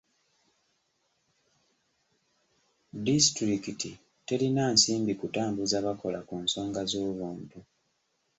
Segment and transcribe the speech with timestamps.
[3.05, 3.91] Disitulikiti
[4.25, 7.57] terina nsimbi kutambuza bakola ku nsonga z'obuntu.